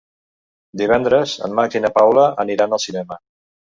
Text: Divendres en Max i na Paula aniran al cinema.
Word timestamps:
Divendres 0.81 1.35
en 1.49 1.53
Max 1.59 1.79
i 1.81 1.81
na 1.85 1.93
Paula 1.99 2.25
aniran 2.45 2.75
al 2.79 2.83
cinema. 2.87 3.23